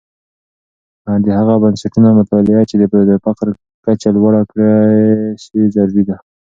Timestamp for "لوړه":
4.15-4.41